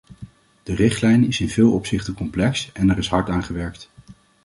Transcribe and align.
De 0.63 0.75
richtlijn 0.75 1.25
is 1.27 1.39
in 1.39 1.49
veel 1.49 1.73
opzichten 1.73 2.13
complex, 2.13 2.71
en 2.73 2.89
er 2.89 2.97
is 2.97 3.07
hard 3.09 3.29
aan 3.29 3.43
gewerkt. 3.43 3.89